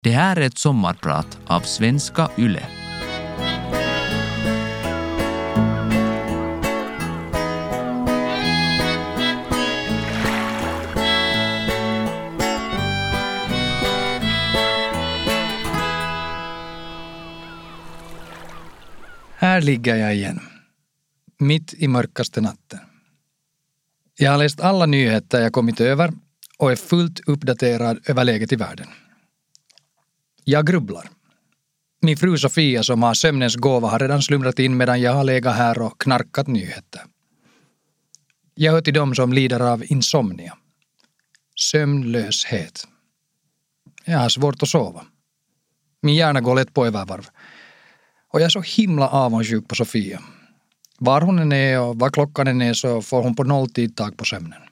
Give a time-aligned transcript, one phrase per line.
[0.00, 2.62] Det här är ett sommarprat av Svenska Yle.
[19.36, 20.40] Här ligger jag igen.
[21.38, 22.78] Mitt i mörkaste natten.
[24.18, 26.12] Jag har läst alla nyheter jag kommit över
[26.58, 28.86] och är fullt uppdaterad över läget i världen.
[30.50, 31.10] Jag grubblar.
[32.00, 35.56] Min fru Sofia som har sömnens gåva har redan slumrat in medan jag har legat
[35.56, 37.02] här och knarkat nyheter.
[38.54, 40.56] Jag hör till dem som lider av insomnia.
[41.56, 42.84] Sömnlöshet.
[44.04, 45.04] Jag har svårt att sova.
[46.02, 47.28] Min hjärna går lätt på övervarv.
[48.28, 50.20] Och jag är så himla avundsjuk på Sofia.
[50.98, 54.16] Var hon än är och vad klockan än är så får hon på nolltid tag
[54.16, 54.62] på sömnen.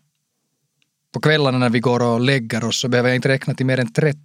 [1.12, 3.80] På kvällarna när vi går och lägger oss så behöver jag inte räkna till mer
[3.80, 4.22] än 30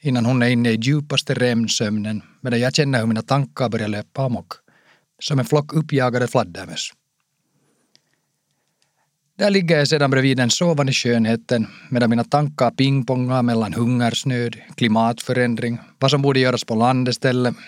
[0.00, 4.22] innan hon är inne i djupaste REM-sömnen medan jag känner hur mina tankar börjar löpa
[4.22, 4.52] amok.
[5.18, 6.90] Som en flock uppjagade fladdermöss.
[9.38, 15.78] Där ligger jag sedan bredvid den sovande skönheten medan mina tankar pingpongar mellan hungersnöd, klimatförändring,
[15.98, 17.66] vad som borde göras på landeställe, istället,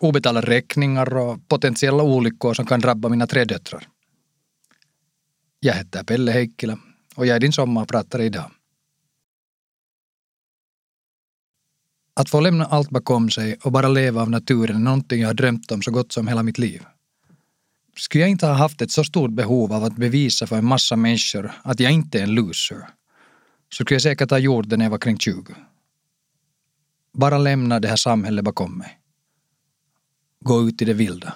[0.00, 3.88] obetalda räkningar och potentiella olyckor som kan drabba mina tre döttrar.
[5.60, 6.76] Jag heter Pelle Heikkilä
[7.14, 8.50] och jag är din sommarpratare idag.
[12.16, 15.34] Att få lämna allt bakom sig och bara leva av naturen är någonting jag har
[15.34, 16.82] drömt om så gott som hela mitt liv.
[17.96, 20.96] Skulle jag inte ha haft ett så stort behov av att bevisa för en massa
[20.96, 22.88] människor att jag inte är en loser,
[23.72, 25.54] så skulle jag säkert ha gjort det när jag var kring 20.
[27.12, 28.98] Bara lämna det här samhället bakom mig.
[30.40, 31.34] Gå ut i det vilda.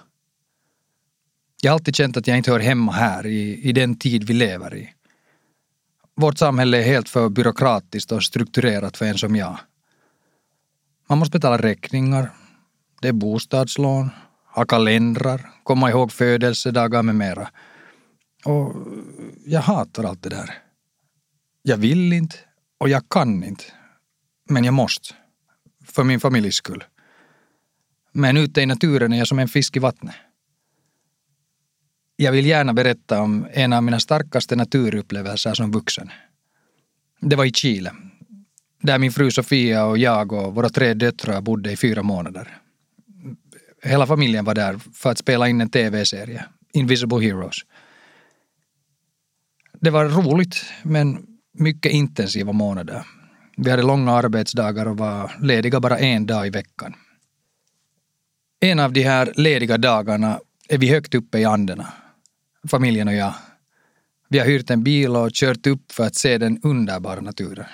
[1.63, 4.35] Jag har alltid känt att jag inte hör hemma här, i, i den tid vi
[4.35, 4.95] lever i.
[6.15, 9.59] Vårt samhälle är helt för byråkratiskt och strukturerat för en som jag.
[11.09, 12.31] Man måste betala räkningar,
[13.01, 14.11] det är bostadslån,
[14.55, 17.51] ha kalendrar, komma ihåg födelsedagar med mera.
[18.45, 18.75] Och
[19.45, 20.55] jag hatar allt det där.
[21.63, 22.37] Jag vill inte
[22.79, 23.65] och jag kan inte.
[24.49, 25.15] Men jag måste.
[25.85, 26.85] För min familjs skull.
[28.13, 30.15] Men ute i naturen är jag som en fisk i vattnet.
[32.17, 36.11] Jag vill gärna berätta om en av mina starkaste naturupplevelser som vuxen.
[37.21, 37.93] Det var i Chile,
[38.81, 42.59] där min fru Sofia och jag och våra tre döttrar bodde i fyra månader.
[43.83, 47.57] Hela familjen var där för att spela in en tv-serie, Invisible Heroes.
[49.81, 53.03] Det var roligt, men mycket intensiva månader.
[53.57, 56.95] Vi hade långa arbetsdagar och var lediga bara en dag i veckan.
[58.61, 61.93] En av de här lediga dagarna är vi högt uppe i Anderna,
[62.69, 63.35] familjen och jag.
[64.29, 67.67] Vi har hyrt en bil och kört upp för att se den underbara naturen.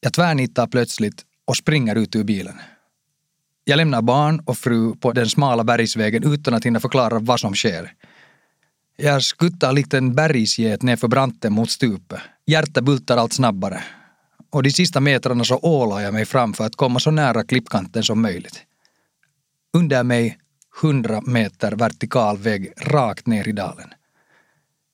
[0.00, 2.54] Jag tvärnitar plötsligt och springer ut ur bilen.
[3.64, 7.54] Jag lämnar barn och fru på den smala bergsvägen utan att hinna förklara vad som
[7.54, 7.92] sker.
[8.96, 12.20] Jag skuttar likt en bergsget nerför branten mot stupet.
[12.46, 13.84] Hjärtat bultar allt snabbare.
[14.50, 18.02] Och de sista metrarna så ålar jag mig fram för att komma så nära klippkanten
[18.02, 18.62] som möjligt.
[19.72, 20.38] Under mig
[20.82, 23.90] hundra meter vertikal vägg rakt ner i dalen.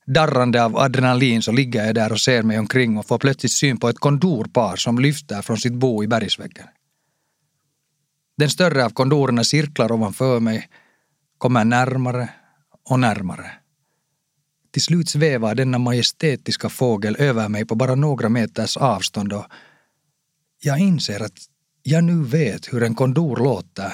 [0.07, 3.77] Darrande av adrenalin så ligger jag där och ser mig omkring och får plötsligt syn
[3.77, 6.67] på ett kondorpar som lyfter från sitt bo i bergsväggen.
[8.39, 10.69] Den större av kondorerna cirklar ovanför mig,
[11.39, 12.29] kommer närmare
[12.91, 13.51] och närmare.
[14.73, 19.47] Till slut svävar denna majestätiska fågel över mig på bara några meters avstånd och
[20.61, 21.39] jag inser att
[21.83, 23.93] jag nu vet hur en kondor låter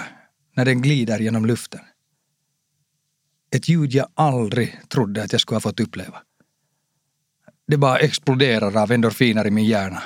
[0.56, 1.80] när den glider genom luften.
[3.54, 6.22] Ett ljud jag aldrig trodde att jag skulle ha fått uppleva.
[7.66, 10.02] Det bara exploderar av endorfiner i min hjärna.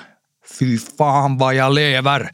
[0.58, 2.32] Fy fan vad jag lever!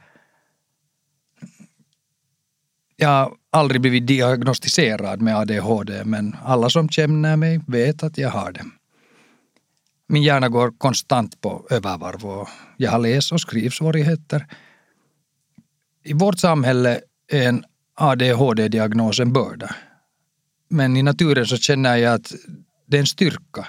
[2.96, 8.30] Jag har aldrig blivit diagnostiserad med ADHD men alla som känner mig vet att jag
[8.30, 8.64] har det.
[10.08, 14.46] Min hjärna går konstant på övervarv och jag har läs och skrivsvårigheter.
[16.04, 17.64] I vårt samhälle är en
[17.94, 19.74] ADHD-diagnos en börda.
[20.72, 22.32] Men i naturen så känner jag att
[22.86, 23.66] det är en styrka.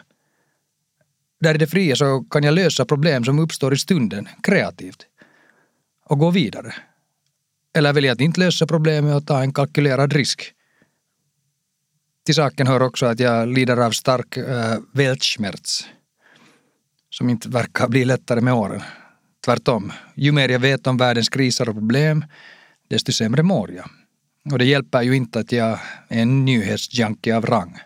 [1.39, 5.05] Där i det fria så kan jag lösa problem som uppstår i stunden, kreativt.
[6.05, 6.73] Och gå vidare.
[7.75, 10.53] Eller välja att inte lösa problemet och ta en kalkylerad risk.
[12.25, 15.85] Till saken hör också att jag lider av stark eh, äh, weltschmerz.
[17.09, 18.81] Som inte verkar bli lättare med åren.
[19.45, 22.25] Tvärtom, ju mer jag vet om världens kriser och problem,
[22.87, 23.89] desto sämre mår jag.
[24.51, 27.79] Och det hjälper ju inte att jag är en nyhetsjunkie av rang.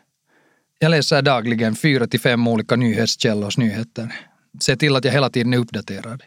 [0.80, 4.14] Jag läser dagligen fyra till fem olika nyhetskällors nyheter.
[4.60, 6.24] Se till att jag hela tiden är uppdaterad.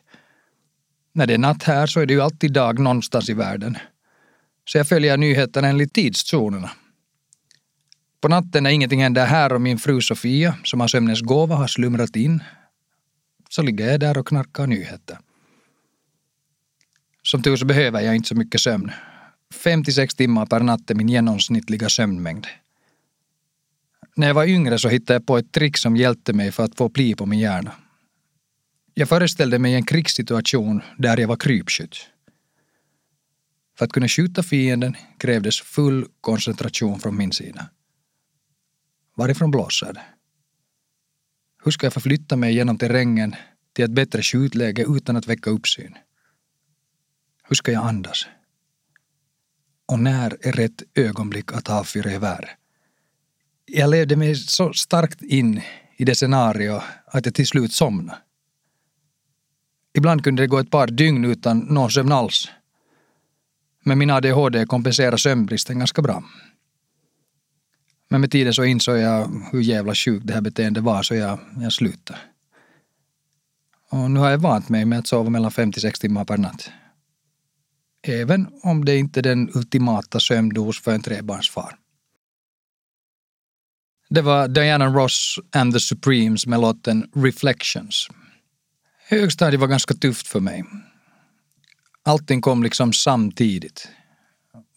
[1.13, 3.79] När det är natt här så är det ju alltid dag någonstans i världen.
[4.65, 6.71] Så jag följer nyheterna enligt tidszonerna.
[8.21, 11.67] På natten när ingenting händer här och min fru Sofia, som har sömnens gåva, har
[11.67, 12.43] slumrat in,
[13.49, 15.19] så ligger jag där och knarkar nyheter.
[17.23, 18.91] Som tur så behöver jag inte så mycket sömn.
[19.55, 22.47] Fem till sex timmar per natt är min genomsnittliga sömnmängd.
[24.17, 26.77] När jag var yngre så hittade jag på ett trick som hjälpte mig för att
[26.77, 27.73] få pli på min hjärna.
[28.95, 31.97] Jag föreställde mig en krigssituation där jag var krypskytt.
[33.79, 37.71] För att kunna skjuta fienden krävdes full koncentration från min sida.
[39.17, 40.03] Varifrån blåser det?
[41.65, 43.35] Hur ska jag förflytta mig genom terrängen
[43.73, 45.95] till ett bättre skjutläge utan att väcka uppsyn?
[47.49, 48.27] Hur ska jag andas?
[49.91, 52.51] Och när är rätt ögonblick att ha gevär?
[53.67, 55.61] Jag levde mig så starkt in
[55.97, 58.19] i det scenario att jag till slut somnade.
[59.95, 62.49] Ibland kunde det gå ett par dygn utan någon sömn alls.
[63.85, 66.25] Men min ADHD kompenserar sömnbristen ganska bra.
[68.09, 71.39] Men med tiden så insåg jag hur jävla sjukt det här beteendet var så jag,
[71.61, 72.19] jag slutade.
[73.91, 76.37] Och nu har jag vant mig med att sova mellan fem till sex timmar per
[76.37, 76.71] natt.
[78.03, 81.77] Även om det inte är den ultimata sömndos för en trebarnsfar.
[84.11, 88.09] Det var Diana Ross and the Supremes med låten Reflections.
[89.09, 90.65] Högstadiet var ganska tufft för mig.
[92.03, 93.89] Allting kom liksom samtidigt.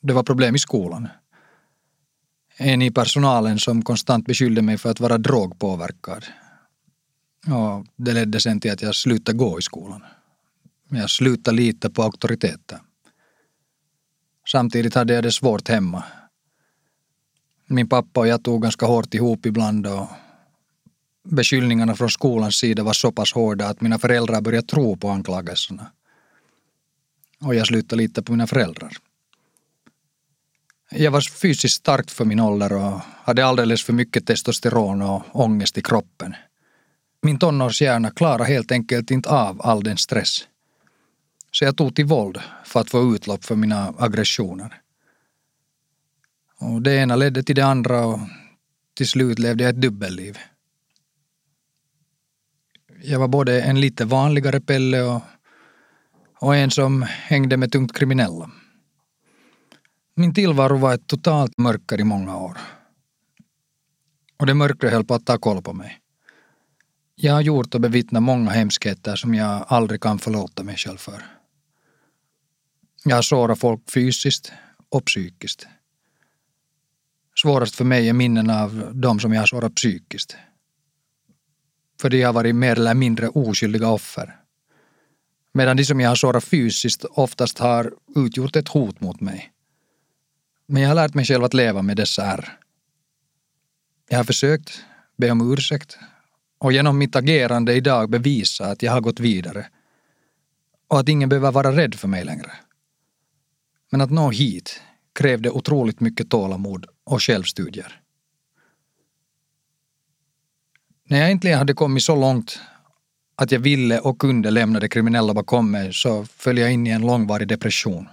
[0.02, 1.08] Det var problem i skolan.
[2.58, 6.26] En i personalen som konstant beskyllde mig för att vara drogpåverkad.
[7.48, 10.04] Och det ledde sen till att jag slutade gå i skolan.
[10.90, 12.80] Jag slutade lita på auktoriteter.
[14.48, 16.04] Samtidigt hade jag det svårt hemma.
[17.66, 20.08] Min pappa och jag tog ganska hårt ihop ibland och
[21.24, 25.92] beskyllningarna från skolans sida var så pass hårda att mina föräldrar började tro på anklagelserna.
[27.40, 28.94] Och jag slutade lita på mina föräldrar.
[30.90, 35.78] Jag var fysiskt stark för min ålder och hade alldeles för mycket testosteron och ångest
[35.78, 36.36] i kroppen.
[37.22, 40.48] Min tonårshjärna klarade helt enkelt inte av all den stress.
[41.54, 44.82] Så jag tog till våld för att få utlopp för mina aggressioner.
[46.60, 48.20] Och det ena ledde till det andra och
[48.94, 50.38] till slut levde jag ett dubbelliv.
[53.02, 55.22] Jag var både en lite vanligare Pelle och,
[56.40, 58.52] och en som hängde med tungt kriminella.
[60.16, 62.58] Min tillvaro var ett totalt mörker i många år.
[64.38, 66.00] Och det mörkret höll på att ta koll på mig.
[67.16, 71.43] Jag har gjort och bevittnat många hemskheter som jag aldrig kan förlåta mig själv för.
[73.06, 74.52] Jag har sårat folk fysiskt
[74.90, 75.68] och psykiskt.
[77.42, 80.36] Svårast för mig är minnen av de som jag har sårat psykiskt.
[82.02, 84.40] För de har varit mer eller mindre oskyldiga offer.
[85.54, 89.52] Medan de som jag har sårat fysiskt oftast har utgjort ett hot mot mig.
[90.68, 92.58] Men jag har lärt mig själv att leva med dessa ärr.
[94.10, 94.84] Jag har försökt
[95.18, 95.98] be om ursäkt
[96.60, 99.68] och genom mitt agerande idag bevisa att jag har gått vidare
[100.88, 102.52] och att ingen behöver vara rädd för mig längre.
[103.94, 104.82] Men att nå hit
[105.16, 108.02] krävde otroligt mycket tålamod och självstudier.
[111.10, 112.60] När jag äntligen hade kommit så långt
[113.36, 116.90] att jag ville och kunde lämna det kriminella bakom mig så föll jag in i
[116.90, 118.08] en långvarig depression.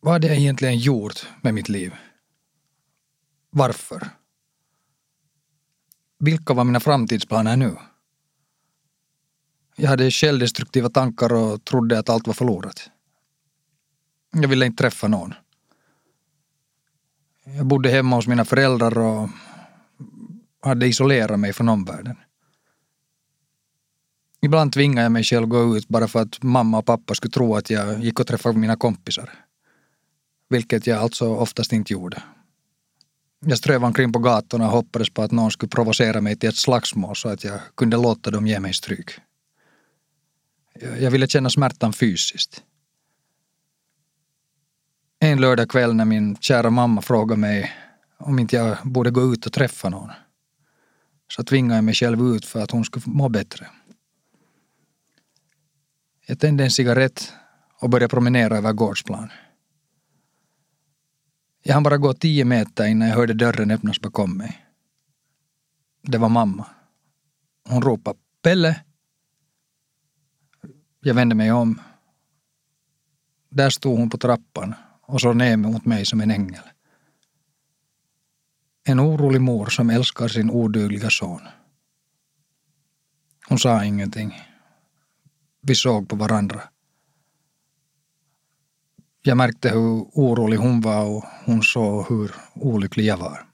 [0.00, 1.94] Vad hade jag egentligen gjort med mitt liv?
[3.50, 4.08] Varför?
[6.18, 7.76] Vilka var mina framtidsplaner nu?
[9.76, 12.90] Jag hade självdestruktiva tankar och trodde att allt var förlorat.
[14.32, 15.34] Jag ville inte träffa någon.
[17.44, 19.28] Jag bodde hemma hos mina föräldrar och
[20.62, 22.16] hade isolerat mig från omvärlden.
[24.42, 27.56] Ibland tvingade jag mig själv gå ut bara för att mamma och pappa skulle tro
[27.56, 29.30] att jag gick och träffade mina kompisar.
[30.48, 32.22] Vilket jag alltså oftast inte gjorde.
[33.46, 36.56] Jag strövade omkring på gatorna och hoppades på att någon skulle provocera mig till ett
[36.56, 39.10] slagsmål så att jag kunde låta dem ge mig stryk.
[40.98, 42.62] Jag ville känna smärtan fysiskt.
[45.22, 47.72] En lördagkväll när min kära mamma frågade mig
[48.18, 50.10] om inte jag borde gå ut och träffa någon
[51.28, 53.66] så tvingade jag mig själv ut för att hon skulle må bättre.
[56.26, 57.32] Jag tände en cigarett
[57.80, 59.30] och började promenera över gårdsplan.
[61.62, 64.66] Jag hann bara gå tio meter innan jag hörde dörren öppnas bakom mig.
[66.02, 66.66] Det var mamma.
[67.68, 68.80] Hon ropade Pelle.
[71.00, 71.80] Jag vände mig om.
[73.48, 74.74] Där stod hon på trappan
[75.10, 76.62] och så ner mot mig som en ängel.
[78.84, 81.40] En orolig mor som älskar sin odugliga son.
[83.48, 84.42] Hon sa ingenting.
[85.62, 86.62] Vi såg på varandra.
[89.22, 93.46] Jag märkte hur orolig hon var och hon såg hur olycklig jag var.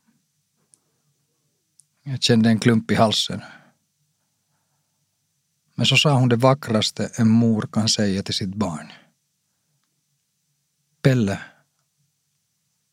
[2.02, 3.40] Jag kände en klump i halsen.
[5.74, 8.92] Men så sa hon det vackraste en mor kan säga till sitt barn.
[11.06, 11.38] Pelle,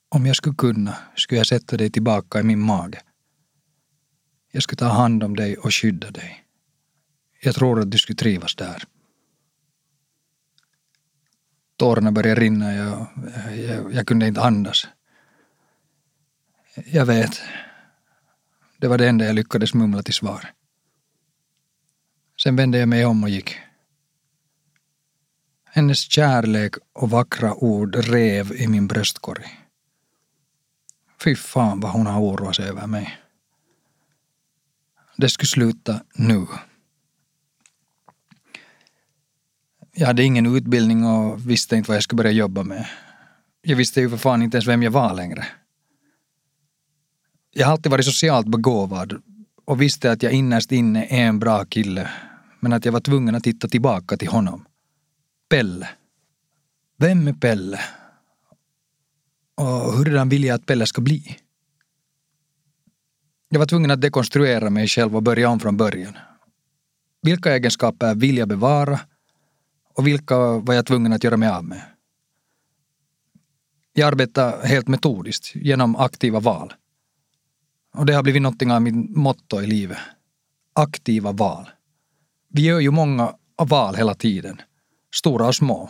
[0.09, 3.01] om jag skulle kunna skulle jag sätta dig tillbaka i min mage.
[4.51, 6.45] Jag skulle ta hand om dig och skydda dig.
[7.41, 8.83] Jag tror att du skulle trivas där.
[11.77, 12.73] Tårarna började rinna.
[12.73, 13.07] Jag,
[13.57, 14.87] jag, jag kunde inte andas.
[16.85, 17.41] Jag vet.
[18.77, 20.53] Det var det enda jag lyckades mumla till svar.
[22.43, 23.59] Sen vände jag mig om och gick.
[25.75, 29.45] Hennes kärlek och vackra ord rev i min bröstkorg.
[31.23, 33.17] Fy fan vad hon har oroat sig över mig.
[35.17, 36.45] Det skulle sluta nu.
[39.93, 42.87] Jag hade ingen utbildning och visste inte vad jag skulle börja jobba med.
[43.61, 45.45] Jag visste ju för fan inte ens vem jag var längre.
[47.51, 49.21] Jag har alltid varit socialt begåvad
[49.65, 52.09] och visste att jag innerst inne är en bra kille
[52.59, 54.65] men att jag var tvungen att titta tillbaka till honom.
[55.53, 55.89] Pelle.
[56.97, 57.79] Vem är Pelle?
[59.55, 61.37] Och hurdan vill jag att Pelle ska bli?
[63.49, 66.17] Jag var tvungen att dekonstruera mig själv och börja om från början.
[67.21, 68.99] Vilka egenskaper vill jag bevara
[69.93, 71.81] och vilka var jag tvungen att göra mig av med?
[73.93, 76.73] Jag arbetar helt metodiskt genom aktiva val.
[77.95, 79.97] Och det har blivit någonting av mitt motto i livet.
[80.73, 81.69] Aktiva val.
[82.49, 84.61] Vi gör ju många val hela tiden,
[85.13, 85.89] stora och små.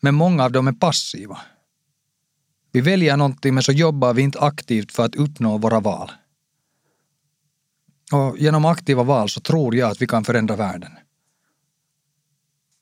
[0.00, 1.40] Men många av dem är passiva.
[2.72, 6.12] Vi väljer någonting men så jobbar vi inte aktivt för att uppnå våra val.
[8.12, 10.92] Och genom aktiva val så tror jag att vi kan förändra världen.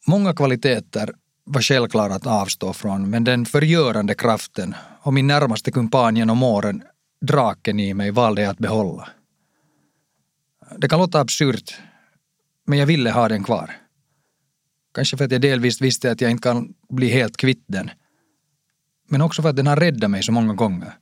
[0.07, 1.15] Många kvaliteter
[1.45, 6.83] var självklara att avstå från men den förgörande kraften och min närmaste kumpan genom åren,
[7.21, 9.09] draken i mig, valde jag att behålla.
[10.77, 11.75] Det kan låta absurt
[12.67, 13.82] men jag ville ha den kvar.
[14.95, 17.91] Kanske för att jag delvis visste att jag inte kan bli helt kvitt den.
[19.09, 20.99] Men också för att den har räddat mig så många gånger.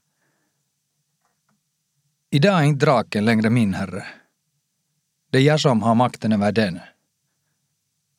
[2.31, 4.07] Idag är inte draken längre min herre.
[5.31, 6.81] Det är jag som har makten över den.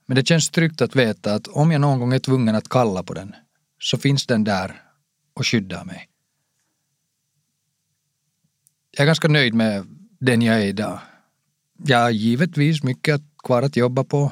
[0.06, 3.04] Men det känns tryggt att veta att om jag någon gång är tvungen att kalla
[3.04, 3.36] på den
[3.80, 4.82] så finns den där
[5.34, 6.10] och skyddar mig.
[8.92, 9.88] Jag är ganska nöjd med
[10.20, 11.00] den jag är idag.
[11.78, 14.32] Jag har givetvis mycket kvar att jobba på.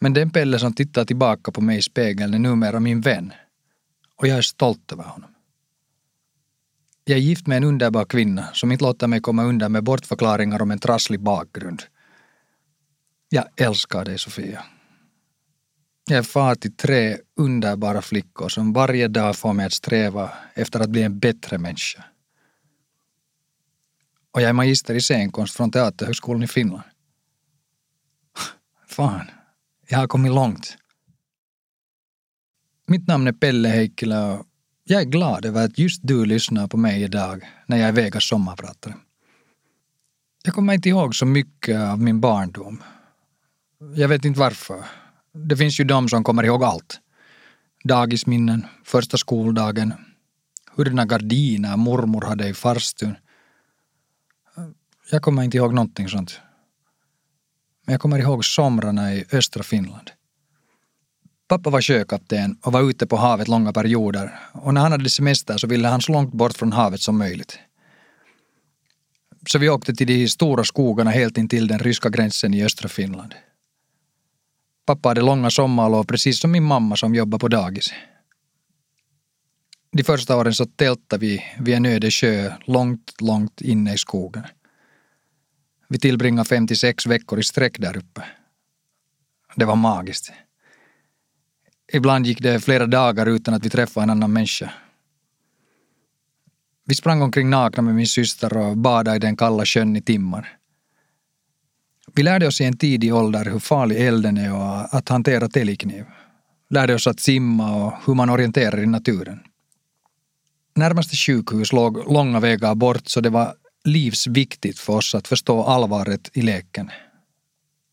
[0.00, 3.32] Men den Pelle som tittar tillbaka på mig i spegeln är numera min vän.
[4.16, 5.30] Och jag är stolt över honom.
[7.04, 10.62] Jag är gift med en underbar kvinna som inte låter mig komma undan med bortförklaringar
[10.62, 11.82] om en trasslig bakgrund.
[13.28, 14.64] Jag älskar dig, Sofia.
[16.08, 20.80] Jag är far till tre underbara flickor som varje dag får mig att sträva efter
[20.80, 22.04] att bli en bättre människa.
[24.32, 26.82] Och jag är magister i scenkonst från Teaterhögskolan i Finland.
[28.86, 29.30] Fan,
[29.90, 30.76] jag har kommit långt.
[32.86, 34.46] Mitt namn är Pelle Heikkilä och
[34.84, 38.24] jag är glad över att just du lyssnar på mig idag när jag är Vegas
[38.24, 38.94] sommarpratare.
[40.42, 42.82] Jag kommer inte ihåg så mycket av min barndom.
[43.94, 44.84] Jag vet inte varför.
[45.32, 47.00] Det finns ju de som kommer ihåg allt.
[47.84, 49.94] Dagisminnen, första skoldagen,
[50.76, 53.16] hurdana gardiner mormor hade i farstun.
[55.10, 56.40] Jag kommer inte ihåg någonting sånt.
[57.90, 60.10] Men jag kommer ihåg somrarna i östra Finland.
[61.48, 65.58] Pappa var sjökapten och var ute på havet långa perioder och när han hade semester
[65.58, 67.58] så ville han så långt bort från havet som möjligt.
[69.46, 73.34] Så vi åkte till de stora skogarna helt intill den ryska gränsen i östra Finland.
[74.86, 77.92] Pappa hade långa sommarlov precis som min mamma som jobbar på dagis.
[79.92, 84.44] De första åren så tältade vi vid en öde sjö långt, långt inne i skogen.
[85.92, 88.24] Vi tillbringade 56 veckor i sträck där uppe.
[89.56, 90.32] Det var magiskt.
[91.92, 94.72] Ibland gick det flera dagar utan att vi träffade en annan människa.
[96.86, 100.58] Vi sprang omkring nakna med min syster och badade i den kalla sjön i timmar.
[102.14, 106.04] Vi lärde oss i en tidig ålder hur farlig elden är och att hantera täljkniv.
[106.68, 109.40] Lärde oss att simma och hur man orienterar i naturen.
[110.74, 116.30] Närmaste sjukhus låg långa vägar bort så det var livsviktigt för oss att förstå allvaret
[116.32, 116.90] i leken.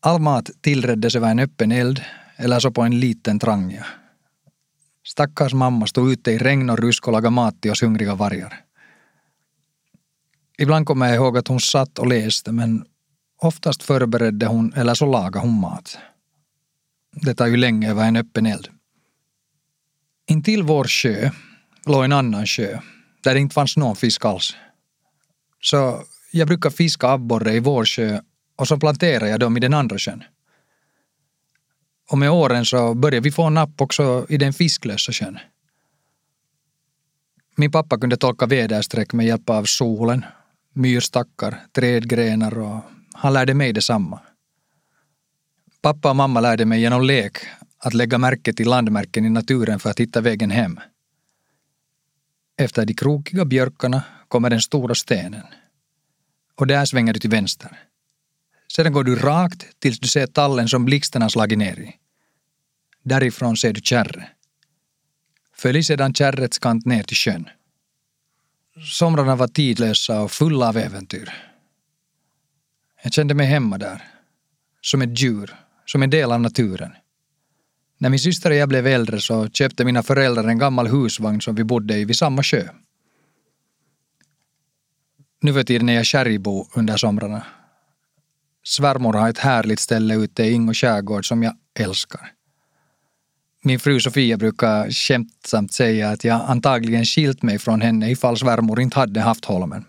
[0.00, 2.04] All mat tillreddes över en öppen eld
[2.36, 3.86] eller så på en liten trangia.
[5.06, 8.64] Stackars mamma stod ute i regn och rusk och lagade mat till oss hungriga vargar.
[10.58, 12.84] Ibland kommer jag ihåg att hon satt och läste men
[13.40, 15.98] Oftast förberedde hon eller så lagade hon mat.
[17.12, 18.68] Det tar ju länge över en öppen eld.
[20.26, 21.30] Intill vår sjö
[21.86, 22.78] låg en annan sjö
[23.22, 24.56] där det inte fanns någon fisk alls.
[25.60, 28.20] Så jag brukar fiska abborre i vår sjö
[28.56, 30.24] och så planterar jag dem i den andra sjön.
[32.10, 35.38] Och med åren så började vi få napp också i den fisklösa sjön.
[37.56, 40.24] Min pappa kunde tolka väderstreck med hjälp av solen,
[40.74, 42.80] myrstackar, trädgrenar och
[43.12, 44.20] han lärde mig detsamma.
[45.82, 47.38] Pappa och mamma lärde mig genom lek
[47.78, 50.80] att lägga märke till landmärken i naturen för att hitta vägen hem.
[52.56, 55.46] Efter de krokiga björkarna kommer den stora stenen.
[56.54, 57.78] Och där svänger du till vänster.
[58.72, 61.96] Sedan går du rakt tills du ser tallen som blixten har slagit ner i.
[63.02, 64.28] Därifrån ser du kärre.
[65.54, 67.48] Följ sedan kärrets kant ner till sjön.
[68.84, 71.32] Somrarna var tidlösa och fulla av äventyr.
[73.02, 74.04] Jag kände mig hemma där.
[74.80, 75.56] Som ett djur,
[75.86, 76.92] som en del av naturen.
[77.98, 81.54] När min syster och jag blev äldre så köpte mina föräldrar en gammal husvagn som
[81.54, 82.68] vi bodde i vid samma sjö.
[85.40, 87.46] Nu för tiden är jag kärribo under somrarna.
[88.64, 92.32] Svärmor har ett härligt ställe ute i Ingo skärgård som jag älskar.
[93.62, 98.80] Min fru Sofia brukar skämtsamt säga att jag antagligen skilt mig från henne ifall svärmor
[98.80, 99.84] inte hade haft Holmen.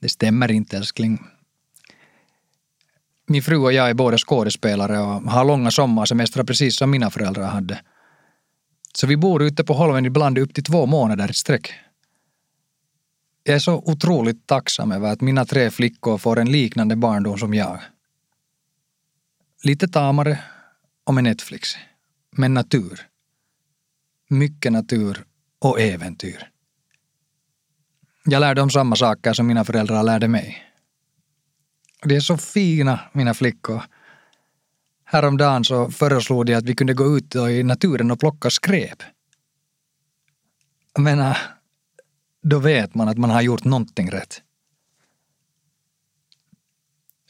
[0.00, 1.22] Det stämmer inte älskling.
[3.26, 7.46] Min fru och jag är båda skådespelare och har långa sommarsemestrar precis som mina föräldrar
[7.46, 7.80] hade.
[8.92, 11.74] Så vi bor ute på Holmen ibland upp till två månader i sträck.
[13.46, 17.54] Jag är så otroligt tacksam över att mina tre flickor får en liknande barndom som
[17.54, 17.80] jag.
[19.62, 20.38] Lite tamare
[21.04, 21.68] och med Netflix.
[22.30, 23.00] Men natur.
[24.28, 25.24] Mycket natur
[25.58, 26.50] och äventyr.
[28.24, 30.62] Jag lär dem samma saker som mina föräldrar lärde mig.
[32.02, 33.82] De är så fina, mina flickor.
[35.04, 39.02] Häromdagen så föreslog de att vi kunde gå ut i naturen och plocka skräp.
[40.94, 41.36] Jag menar, ah,
[42.44, 44.42] då vet man att man har gjort någonting rätt.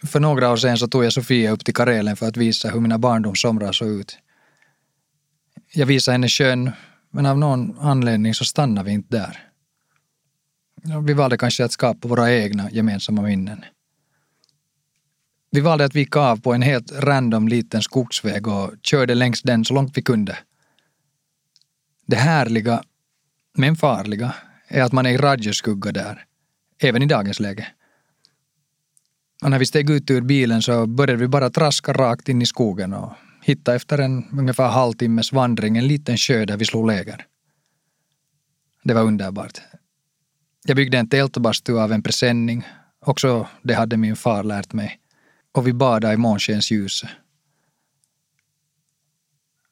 [0.02, 2.80] För några år sedan så tog jag Sofia upp till Karelen för att visa hur
[2.80, 4.18] mina barndomssomrar såg ut.
[5.72, 6.70] Jag visade henne sjön,
[7.10, 9.48] men av någon anledning så stannade vi inte där.
[11.02, 13.64] Vi valde kanske att skapa våra egna gemensamma minnen.
[15.50, 19.64] Vi valde att vika av på en helt random liten skogsväg och körde längs den
[19.64, 20.38] så långt vi kunde.
[22.06, 22.82] Det härliga,
[23.56, 24.34] men farliga,
[24.74, 26.24] är att man är i radioskugga där,
[26.78, 27.66] även i dagens läge.
[29.42, 32.46] Och när vi steg ut ur bilen så började vi bara traska rakt in i
[32.46, 37.26] skogen och hitta efter en ungefär halvtimmes vandring en liten sjö där vi slog läger.
[38.84, 39.60] Det var underbart.
[40.64, 42.66] Jag byggde en tältbastu av en presenning.
[43.00, 44.98] Också det hade min far lärt mig.
[45.52, 47.10] Och vi badade i månskensljuset.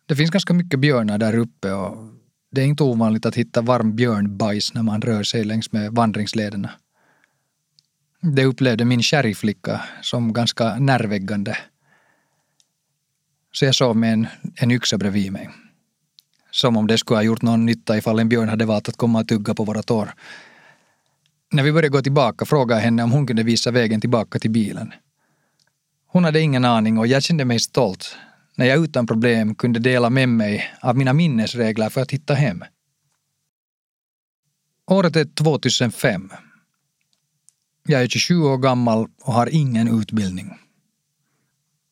[0.07, 2.22] Det finns ganska mycket björnar där uppe och
[2.53, 6.71] det är inte ovanligt att hitta varm björnbajs när man rör sig längs med vandringslederna.
[8.21, 11.59] Det upplevde min sherryflicka som ganska närväggande.
[13.53, 15.51] Så jag sov med en, en yxa bredvid mig.
[16.51, 19.21] Som om det skulle ha gjort någon nytta ifall en björn hade valt att komma
[19.21, 20.15] och tugga på våra tår.
[21.53, 24.51] När vi började gå tillbaka frågade jag henne om hon kunde visa vägen tillbaka till
[24.51, 24.93] bilen.
[26.07, 28.17] Hon hade ingen aning och jag kände mig stolt
[28.55, 32.65] när jag utan problem kunde dela med mig av mina minnesregler för att hitta hem.
[34.91, 36.31] Året är 2005.
[37.87, 40.51] Jag är 27 år gammal och har ingen utbildning.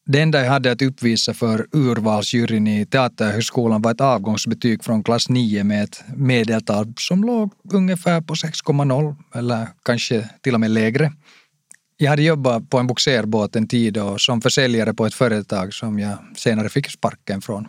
[0.07, 5.29] Det enda jag hade att uppvisa för urvalsjuryn i Teaterhögskolan var ett avgångsbetyg från klass
[5.29, 11.13] 9 med ett medeltal som låg ungefär på 6,0 eller kanske till och med lägre.
[12.03, 15.99] Jag hade jobbat på en boxerbåt en tid och som försäljare på ett företag som
[15.99, 17.67] jag senare fick sparken från.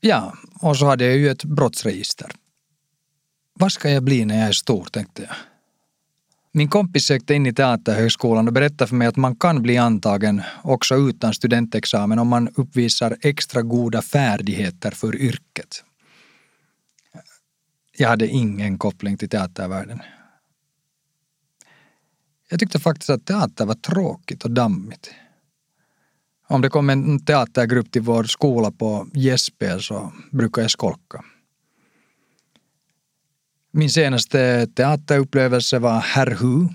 [0.00, 2.30] Ja, och så hade jag ju ett brottsregister.
[3.54, 5.32] Vad ska jag bli när jag är stor, tänkte jag.
[6.52, 10.42] Min kompis sökte in i Teaterhögskolan och berättade för mig att man kan bli antagen
[10.62, 15.84] också utan studentexamen om man uppvisar extra goda färdigheter för yrket.
[17.96, 20.00] Jag hade ingen koppling till teatervärlden.
[22.54, 25.10] Jag tyckte faktiskt att teater var tråkigt och dammigt.
[26.48, 31.24] Om det kom en teatergrupp till vår skola på gästspel så brukar jag skolka.
[33.72, 36.68] Min senaste teaterupplevelse var Herr Hu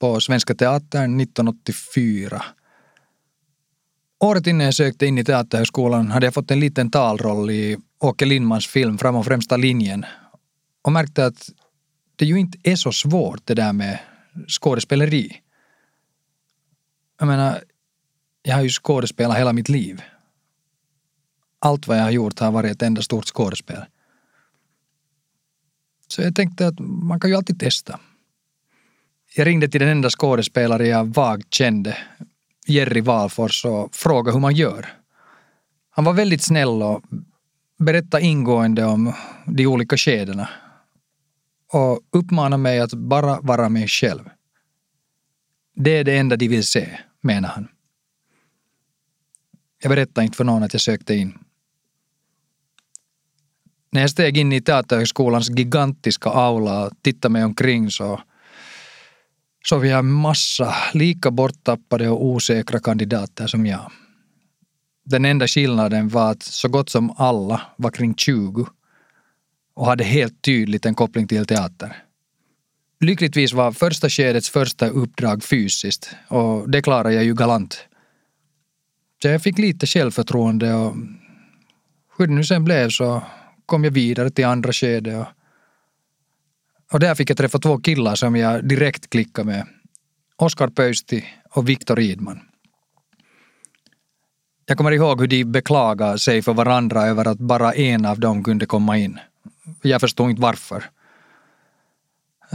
[0.00, 2.44] på Svenska Teatern 1984.
[4.20, 8.24] Året innan jag sökte in i Teaterhögskolan hade jag fått en liten talroll i Åke
[8.24, 10.04] Lindmans film Fram och främsta linjen
[10.82, 11.50] och märkte att
[12.16, 13.98] det ju inte är så svårt det där med
[14.48, 15.40] skådespeleri.
[17.18, 17.62] Jag menar,
[18.42, 20.02] jag har ju skådespelat hela mitt liv.
[21.58, 23.84] Allt vad jag har gjort har varit ett enda stort skådespel.
[26.08, 28.00] Så jag tänkte att man kan ju alltid testa.
[29.34, 31.96] Jag ringde till den enda skådespelare jag vagt kände,
[32.66, 34.86] Jerry Walfors, och frågade hur man gör.
[35.90, 37.02] Han var väldigt snäll och
[37.78, 39.12] berättade ingående om
[39.46, 40.48] de olika skedena
[41.72, 44.30] och uppmanar mig att bara vara mig själv.
[45.74, 47.68] Det är det enda de vill se, menar han.
[49.82, 51.38] Jag berättade inte för någon att jag sökte in.
[53.90, 58.20] När jag steg in i Teaterhögskolans gigantiska aula och tittade mig omkring så
[59.68, 63.92] såg jag en massa lika borttappade och osäkra kandidater som jag.
[65.04, 68.66] Den enda skillnaden var att så gott som alla var kring 20
[69.76, 72.02] och hade helt tydligt en koppling till teater.
[73.00, 77.84] Lyckligtvis var första skedets första uppdrag fysiskt och det klarade jag ju galant.
[79.22, 80.94] Så jag fick lite självförtroende och
[82.18, 83.22] hur det nu sen blev så
[83.66, 85.26] kom jag vidare till andra skedet och,
[86.92, 89.66] och där fick jag träffa två killar som jag direkt klickade med.
[90.36, 92.40] Oskar Pöysti och Viktor Idman.
[94.66, 98.44] Jag kommer ihåg hur de beklagade sig för varandra över att bara en av dem
[98.44, 99.18] kunde komma in.
[99.82, 100.84] Jag förstod inte varför.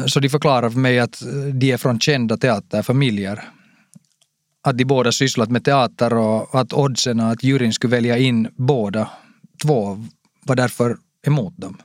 [0.07, 3.49] Så de förklarade för mig att eh, de är från kända teaterfamiljer.
[4.63, 9.09] Att de båda sysslat med teater och att oddsen att juryn skulle välja in båda
[9.61, 10.05] två
[10.43, 10.97] var därför
[11.27, 11.77] emot dem.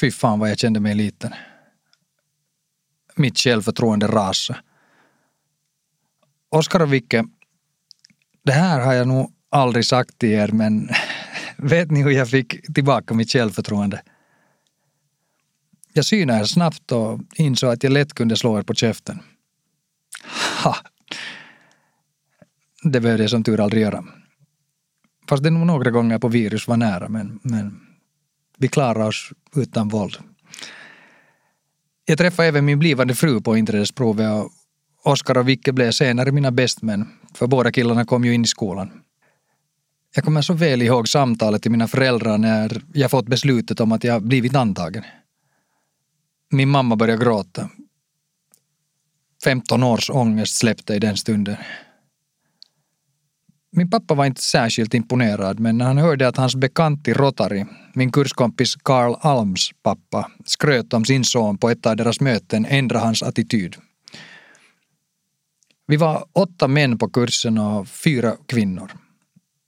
[0.00, 1.34] Fy fan vad jag kände mig liten.
[3.14, 4.58] Mitt självförtroende rasade.
[6.48, 7.24] Oskar och Vicke,
[8.44, 10.88] det här har jag nog aldrig sagt till er men
[11.64, 14.02] vet ni hur jag fick tillbaka mitt självförtroende?
[15.92, 19.20] Jag synade er snabbt och insåg att jag lätt kunde slå er på käften.
[20.64, 20.76] Ha!
[22.82, 24.04] Det behövde jag som tur aldrig göra.
[25.28, 27.80] Fast det nog några gånger på virus var nära men, men
[28.58, 30.16] vi klarade oss utan våld.
[32.04, 34.50] Jag träffade även min blivande fru på inträdesprovet och
[35.04, 39.03] Oskar och Vicke blev senare mina bästmän, för båda killarna kom ju in i skolan.
[40.14, 44.04] Jag kommer så väl ihåg samtalet till mina föräldrar när jag fått beslutet om att
[44.04, 45.04] jag blivit antagen.
[46.50, 47.68] Min mamma började gråta.
[49.44, 51.56] 15 års ångest släppte i den stunden.
[53.72, 57.64] Min pappa var inte särskilt imponerad men när han hörde att hans bekant i Rotary,
[57.94, 63.04] min kurskompis Carl Alms pappa, skröt om sin son på ett av deras möten ändrade
[63.04, 63.76] hans attityd.
[65.86, 69.03] Vi var åtta män på kursen och fyra kvinnor.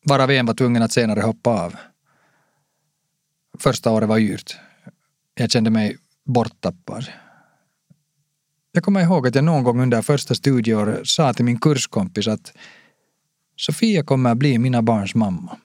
[0.08, 1.76] Varav en var tvungen att senare hoppa av.
[3.58, 4.56] Första året var yrt.
[5.34, 7.06] Jag kände mig borttappad.
[8.72, 12.52] Jag kommer ihåg att jag någon gång under första studieåret sa till min kurskompis att
[13.56, 15.56] Sofia kommer att bli mina barns mamma.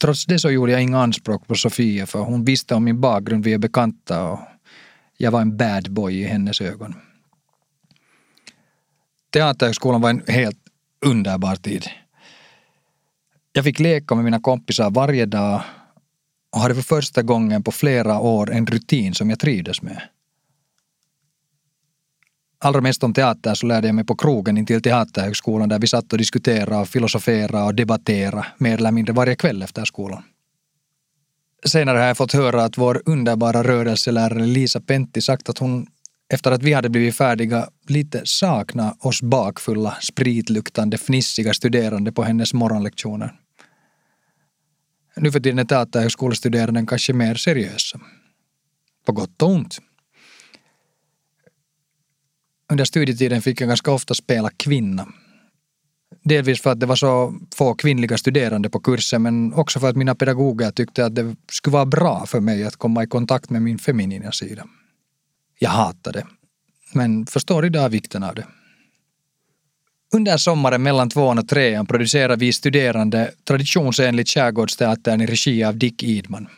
[0.00, 3.44] Trots det så gjorde jag inga anspråk på Sofia för hon visste om min bakgrund,
[3.44, 4.38] vi är bekanta och
[5.16, 6.94] jag var en bad boy i hennes ögon.
[9.30, 10.58] Teaterhögskolan var en helt
[11.06, 11.86] underbar tid.
[13.56, 15.62] Jag fick leka med mina kompisar varje dag
[16.52, 20.02] och hade för första gången på flera år en rutin som jag trivdes med.
[22.58, 26.12] Allra mest om teater så lärde jag mig på krogen intill Teaterhögskolan där vi satt
[26.12, 30.22] och diskuterade och filosoferade och debatterade mer eller mindre varje kväll efter skolan.
[31.66, 35.86] Senare har jag fått höra att vår underbara rörelselärare Lisa Pentti sagt att hon
[36.32, 42.54] efter att vi hade blivit färdiga lite sakna oss bakfulla, spritluktande, fnissiga studerande på hennes
[42.54, 43.40] morgonlektioner.
[45.16, 48.00] Nu för tiden är teaterhögskolestuderanden kanske mer seriösa.
[49.06, 49.78] På gott och ont.
[52.70, 55.08] Under studietiden fick jag ganska ofta spela kvinna.
[56.24, 59.96] Delvis för att det var så få kvinnliga studerande på kursen men också för att
[59.96, 63.62] mina pedagoger tyckte att det skulle vara bra för mig att komma i kontakt med
[63.62, 64.66] min feminina sida.
[65.58, 66.26] Jag hatade det,
[66.92, 68.46] men förstår idag vikten av det.
[70.14, 76.02] Under sommaren mellan tvåan och trean producerar vi studerande traditionsenligt Skärgårdsteatern i regi av Dick
[76.02, 76.48] Idman.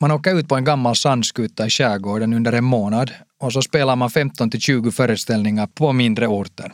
[0.00, 3.96] Man åker ut på en gammal sandskuta i skärgården under en månad och så spelar
[3.96, 6.72] man 15 till 20 föreställningar på mindre orter.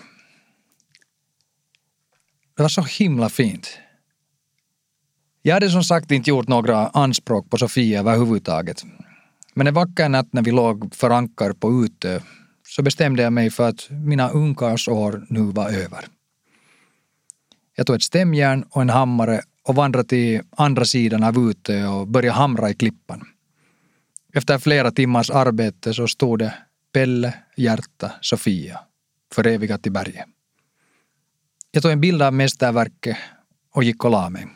[2.56, 3.78] Det var så himla fint.
[5.42, 8.84] Jag hade som sagt inte gjort några anspråk på Sofia överhuvudtaget.
[9.54, 12.20] Men en vacker natt när vi låg för ankar på Utö
[12.68, 16.04] så bestämde jag mig för att mina ungkarlsår nu var över.
[17.76, 22.08] Jag tog ett stämjärn och en hammare och vandrade till andra sidan av Utö och
[22.08, 23.24] började hamra i klippan.
[24.34, 26.54] Efter flera timmars arbete så stod det
[26.92, 28.80] Pelle, Hjärta, Sofia
[29.34, 30.24] förevigat i berget.
[31.70, 33.16] Jag tog en bild av mästerverket
[33.74, 34.46] och gick och la mig.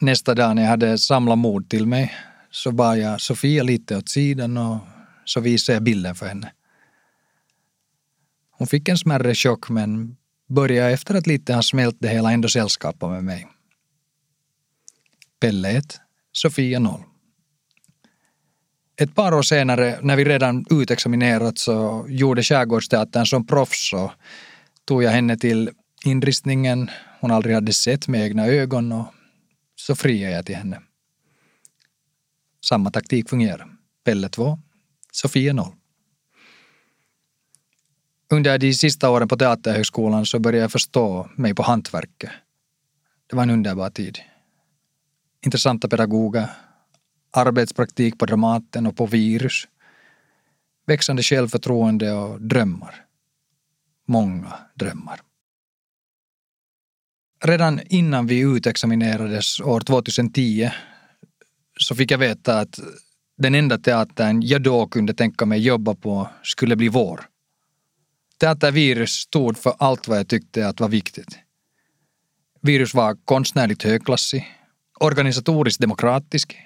[0.00, 2.14] Nästa dag när jag hade samlat mod till mig
[2.50, 4.78] så bad jag Sofia lite åt sidan och
[5.24, 6.52] så visade jag bilden för henne.
[8.50, 10.16] Hon fick en smärre chock men
[10.48, 13.48] började efter att lite ha smält det hela ändå sällskapa med mig.
[15.40, 16.00] Pelle 1,
[16.32, 17.00] Sofia 0.
[18.96, 24.10] Ett par år senare, när vi redan utexaminerat, så gjorde Skärgårdsteatern som proffs och
[24.84, 25.70] tog jag henne till
[26.04, 29.06] inristningen hon aldrig hade sett med egna ögon och
[29.76, 30.80] så friade jag till henne.
[32.64, 33.66] Samma taktik fungerar.
[34.04, 34.58] Pelle 2,
[35.14, 35.72] Sofie 0.
[38.30, 42.30] Under de sista åren på Teaterhögskolan så började jag förstå mig på hantverket.
[43.26, 44.18] Det var en underbar tid.
[45.44, 46.50] Intressanta pedagoger,
[47.30, 49.68] arbetspraktik på Dramaten och på Virus,
[50.86, 53.04] växande självförtroende och drömmar.
[54.06, 55.20] Många drömmar.
[57.44, 60.70] Redan innan vi utexaminerades år 2010
[61.80, 62.80] så fick jag veta att
[63.36, 67.20] den enda teatern jag då kunde tänka mig jobba på skulle bli vår.
[68.40, 71.38] Teatervirus stod för allt vad jag tyckte att var viktigt.
[72.60, 74.46] Virus var konstnärligt högklassig,
[75.00, 76.56] organisatoriskt demokratisk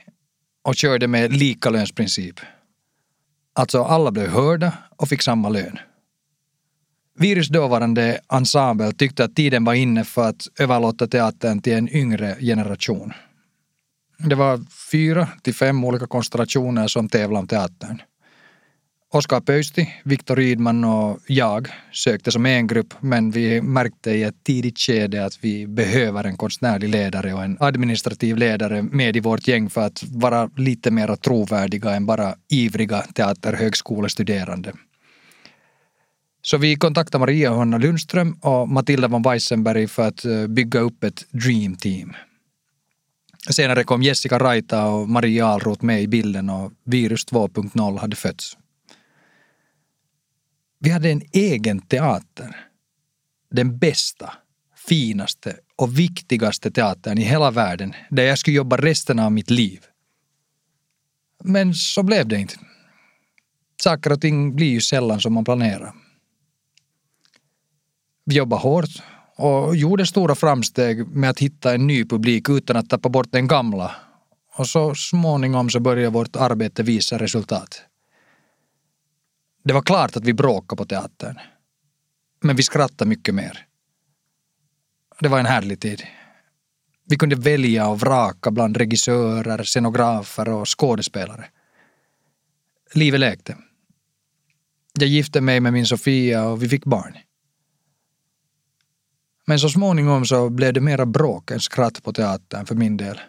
[0.63, 2.41] och körde med likalönsprincip.
[3.53, 5.79] Alltså alla blev hörda och fick samma lön.
[7.19, 12.37] Virus dåvarande ensemble tyckte att tiden var inne för att överlåta teatern till en yngre
[12.41, 13.13] generation.
[14.19, 18.03] Det var fyra till fem olika konstellationer som tävlade om teatern.
[19.11, 24.45] Oskar Pöysti, Viktor Rydman och jag sökte som en grupp men vi märkte i ett
[24.45, 29.49] tidigt skede att vi behöver en konstnärlig ledare och en administrativ ledare med i vårt
[29.49, 34.73] gäng för att vara lite mer trovärdiga än bara ivriga teaterhögskolestuderande.
[36.43, 41.25] Så vi kontaktade Maria-Honna Lundström och Matilda von Weissenberg för att eh, bygga upp ett
[41.31, 42.13] dream team.
[43.51, 48.57] Senare kom Jessica Raita och Maria Alroth med i bilden och Virus 2.0 hade fötts.
[50.79, 52.57] Vi hade en egen teater.
[53.51, 54.33] Den bästa,
[54.77, 59.85] finaste och viktigaste teatern i hela världen där jag skulle jobba resten av mitt liv.
[61.45, 62.55] Men så blev det inte.
[63.83, 65.95] Saker och ting blir ju sällan som man planerar.
[68.25, 69.03] Vi jobbade hårt
[69.39, 73.49] och gjorde stora framsteg med att hitta en ny publik utan att tappa bort den
[73.49, 73.95] gamla.
[74.57, 77.83] Och så småningom så började vårt arbete visa resultat.
[79.65, 81.39] Det var klart att vi bråkade på teatern.
[82.41, 83.67] Men vi skrattade mycket mer.
[85.21, 86.03] Det var en härlig tid.
[87.05, 91.45] Vi kunde välja och vraka bland regissörer, scenografer och skådespelare.
[92.95, 93.57] Livet lekte.
[94.99, 97.17] Jag gifte mig med min Sofia och vi fick barn.
[99.49, 103.21] Men så småningom så blev det mera bråk än skratt på teatern för min del.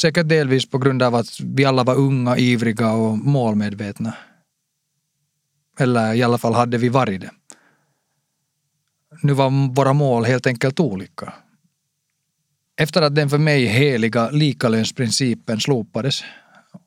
[0.00, 4.14] Säkert delvis på grund av att vi alla var unga, ivriga och målmedvetna.
[5.78, 7.30] Eller i alla fall hade vi varit det.
[9.22, 11.32] Nu var våra mål helt enkelt olika.
[12.76, 16.24] Efter att den för mig heliga likalönsprincipen slopades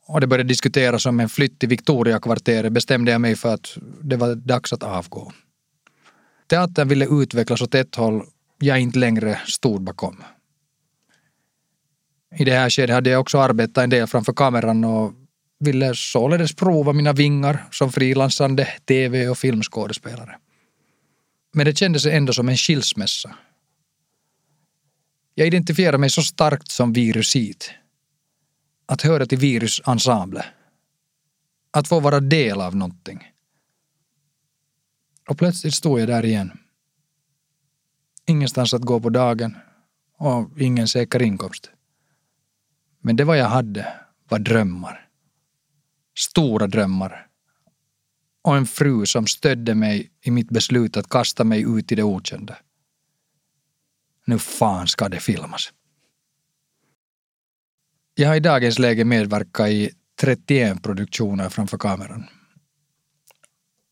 [0.06, 4.16] och det började diskuteras om en flytt till Victoriakvarteret bestämde jag mig för att det
[4.16, 5.32] var dags att avgå.
[6.48, 8.26] Teatern ville utvecklas åt ett håll
[8.58, 10.24] jag inte längre stod bakom.
[12.36, 15.12] I det här skedet hade jag också arbetat en del framför kameran och
[15.60, 20.38] ville således prova mina vingar som frilansande tv och filmskådespelare.
[21.52, 23.34] Men det kändes ändå som en skilsmässa.
[25.34, 27.70] Jag identifierar mig så starkt som virusit.
[28.86, 30.44] Att höra till virusensemble.
[31.70, 33.32] Att få vara del av någonting.
[35.28, 36.58] Och plötsligt stod jag där igen.
[38.26, 39.56] Ingenstans att gå på dagen
[40.18, 41.70] och ingen säker inkomst.
[43.00, 43.92] Men det vad jag hade
[44.28, 45.08] var drömmar.
[46.18, 47.26] Stora drömmar.
[48.42, 52.02] Och en fru som stödde mig i mitt beslut att kasta mig ut i det
[52.02, 52.56] okända.
[54.24, 55.72] Nu fan ska det filmas.
[58.14, 62.26] Jag har i dagens läge medverkat i 31 produktioner framför kameran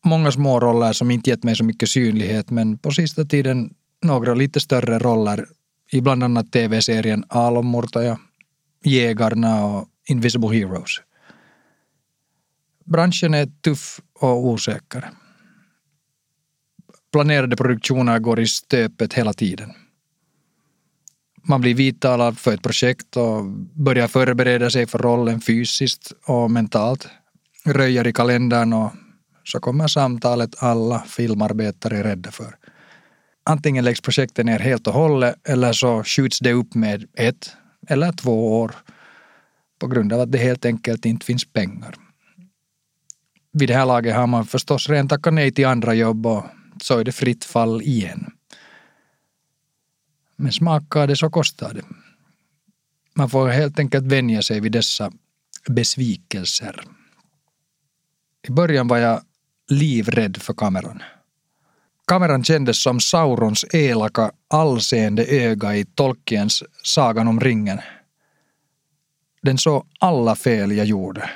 [0.07, 4.33] många små roller som inte gett mig så mycket synlighet men på sista tiden några
[4.33, 5.45] lite större roller
[5.91, 8.19] i bland annat tv-serien Alomurtaja,
[8.83, 11.01] Jägarna och Invisible Heroes.
[12.85, 15.09] Branschen är tuff och osäker.
[17.11, 19.73] Planerade produktioner går i stöpet hela tiden.
[21.43, 27.07] Man blir vidtalad för ett projekt och börjar förbereda sig för rollen fysiskt och mentalt.
[27.65, 28.91] Röjer i kalendern och
[29.47, 32.55] så kommer samtalet alla filmarbetare är rädda för.
[33.43, 37.51] Antingen läggs projektet ner helt och hållet eller så skjuts det upp med ett
[37.87, 38.75] eller två år
[39.79, 41.95] på grund av att det helt enkelt inte finns pengar.
[43.51, 46.43] Vid det här laget har man förstås redan tackat nej till andra jobb och
[46.81, 48.31] så är det fritt fall igen.
[50.35, 51.83] Men smakar det så kostar det.
[53.13, 55.11] Man får helt enkelt vänja sig vid dessa
[55.67, 56.83] besvikelser.
[58.47, 59.21] I början var jag
[59.67, 61.03] livrädd för kameran.
[62.07, 67.79] Kameran kändes som Saurons elaka, allseende öga i Tolkiens Sagan om ringen.
[69.41, 71.29] Den såg alla fel jag gjorde.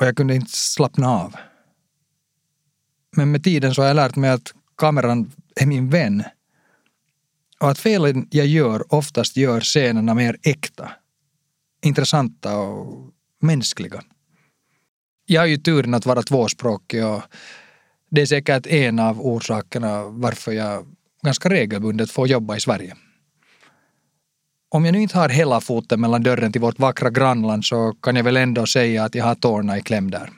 [0.00, 1.36] Och jag kunde inte slappna av.
[3.16, 6.24] Men med tiden så har jag lärt mig att kameran är min vän.
[7.60, 10.92] Och att felen jag gör oftast gör scenerna mer äkta,
[11.82, 14.02] intressanta och mänskliga.
[15.26, 17.22] Jag har ju turen att vara tvåspråkig och
[18.10, 20.86] det är säkert en av orsakerna varför jag
[21.22, 22.96] ganska regelbundet får jobba i Sverige.
[24.68, 28.16] Om jag nu inte har hela foten mellan dörren till vårt vackra grannland så kan
[28.16, 30.30] jag väl ändå säga att jag har tårna i kläm där.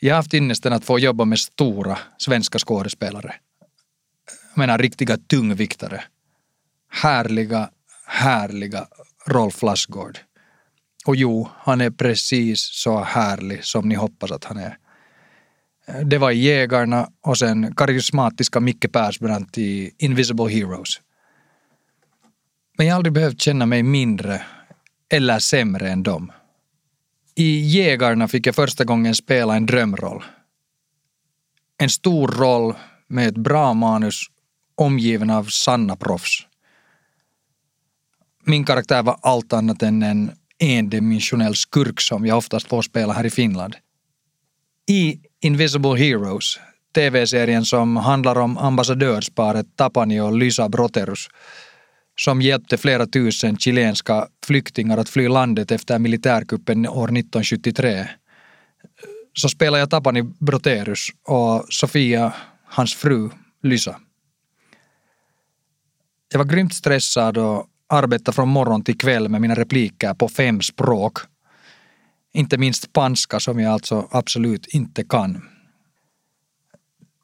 [0.00, 3.34] Jag har haft ynnesten att få jobba med stora svenska skådespelare.
[4.54, 6.04] Jag menar riktiga tungviktare.
[6.90, 7.70] Härliga,
[8.06, 8.86] härliga
[9.26, 10.18] Rolf Lassgård.
[11.06, 14.78] Och jo, han är precis så härlig som ni hoppas att han är.
[16.04, 21.00] Det var i Jägarna och sen karismatiska Micke Persbrandt i Invisible Heroes.
[22.78, 24.42] Men jag har aldrig behövt känna mig mindre
[25.08, 26.32] eller sämre än dem.
[27.34, 30.24] I Jägarna fick jag första gången spela en drömroll.
[31.78, 32.74] En stor roll
[33.08, 34.22] med ett bra manus
[34.74, 36.46] omgiven av sanna proffs.
[38.44, 43.26] Min karaktär var allt annat än en endimensionell skurk som jag oftast får spela här
[43.26, 43.76] i Finland.
[44.88, 46.58] I Invisible Heroes,
[46.94, 51.28] tv-serien som handlar om ambassadörsparet Tapani och Lysa Broterus,
[52.20, 58.08] som hjälpte flera tusen chilenska flyktingar att fly landet efter militärkuppen år 1973,
[59.32, 62.32] så spelade jag Tapani Broterus och Sofia,
[62.64, 63.30] hans fru,
[63.62, 64.00] Lysa.
[66.32, 70.62] Jag var grymt stressad och arbeta från morgon till kväll med mina repliker på fem
[70.62, 71.18] språk.
[72.32, 75.48] Inte minst spanska som jag alltså absolut inte kan.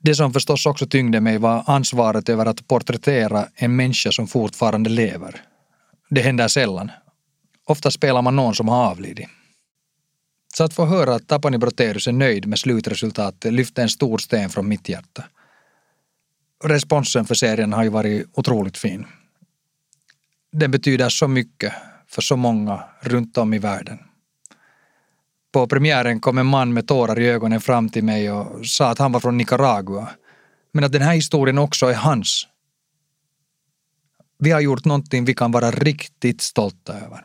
[0.01, 4.91] Det som förstås också tyngde mig var ansvaret över att porträttera en människa som fortfarande
[4.91, 5.41] lever.
[6.11, 6.91] Det händer sällan.
[7.67, 9.29] Ofta spelar man någon som har avlidit.
[10.55, 14.51] Så att få höra att Tapani Broterus är nöjd med slutresultatet lyfte en stor sten
[14.51, 15.25] från mitt hjärta.
[16.65, 19.07] Responsen för serien har ju varit otroligt fin.
[20.53, 21.73] Den betyder så mycket
[22.09, 23.99] för så många runt om i världen.
[25.53, 28.99] På premiären kom en man med tårar i ögonen fram till mig och sa att
[28.99, 30.09] han var från Nicaragua.
[30.73, 32.47] Men att den här historien också är hans.
[34.39, 37.25] Vi har gjort någonting vi kan vara riktigt stolta över.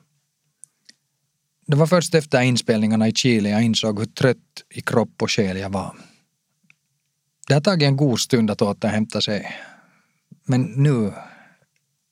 [1.68, 4.38] Det var först efter inspelningarna i Chile jag insåg hur trött
[4.70, 5.96] i kropp och själ jag var.
[7.48, 9.56] Det har tagit en god stund att återhämta sig.
[10.46, 11.14] Men nu,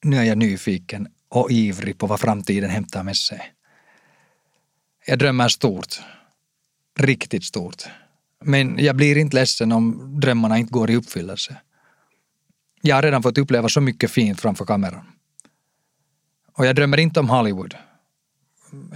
[0.06, 3.54] nu är jag nyfiken och ivrig på vad framtiden hämtar med sig.
[5.08, 6.00] Jag drömmer stort.
[7.00, 7.84] Riktigt stort.
[8.44, 11.58] Men jag blir inte ledsen om drömmarna inte går i uppfyllelse.
[12.82, 15.06] Jag har redan fått uppleva så mycket fint framför kameran.
[16.54, 17.76] Och jag drömmer inte om Hollywood.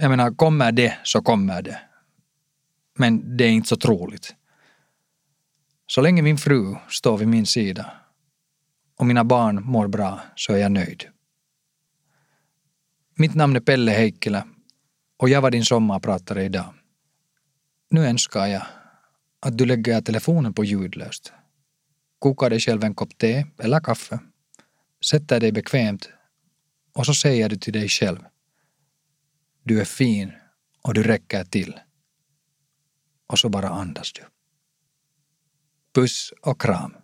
[0.00, 1.80] Jag menar, kommer det så kommer det.
[2.98, 4.34] Men det är inte så troligt.
[5.86, 7.99] Så länge min fru står vid min sida
[9.00, 11.04] och mina barn mår bra så är jag nöjd.
[13.14, 14.44] Mitt namn är Pelle Heikkilä
[15.16, 16.74] och jag var din sommarpratare idag.
[17.90, 18.62] Nu önskar jag
[19.40, 21.32] att du lägger telefonen på ljudlöst.
[22.18, 24.18] Kokar dig själv en kopp te eller kaffe.
[25.10, 26.08] Sätter dig bekvämt
[26.92, 28.24] och så säger du till dig själv.
[29.62, 30.32] Du är fin
[30.82, 31.80] och du räcker till.
[33.26, 34.22] Och så bara andas du.
[35.94, 36.99] Puss och kram.